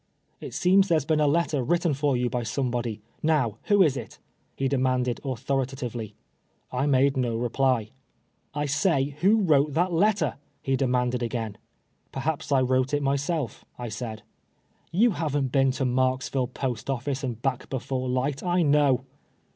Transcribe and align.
"It 0.47 0.55
seems 0.55 0.87
there 0.87 0.95
has 0.95 1.05
been 1.05 1.19
a 1.19 1.27
letter 1.27 1.63
wi'itten 1.63 1.95
for 1.95 2.17
you 2.17 2.27
by 2.27 2.41
somebody. 2.41 3.01
Xow, 3.23 3.57
who 3.65 3.83
is 3.83 3.95
it?" 3.95 4.17
he 4.57 4.67
demanded, 4.67 5.19
authori 5.23 5.67
tatively. 5.67 6.13
I 6.71 6.87
made 6.87 7.15
no 7.15 7.35
reply." 7.37 7.91
I 8.55 8.65
say, 8.65 9.15
who 9.21 9.41
wrote 9.41 9.73
that 9.73 9.93
letter?" 9.93 10.37
he 10.63 10.75
demanded 10.75 11.21
again." 11.21 11.55
Perhaps 12.11 12.51
I 12.51 12.63
wrote 12.63 12.95
it 12.95 13.03
myself," 13.03 13.63
I 13.77 13.89
said." 13.89 14.23
You 15.01 15.11
haven't 15.11 15.51
been 15.51 15.69
to 15.73 15.85
Marksville 15.85 16.51
post 16.51 16.89
office 16.89 17.23
and 17.23 17.39
back 17.39 17.69
before 17.69 18.09
light, 18.09 18.41
I 18.41 18.63
know." 18.63 19.05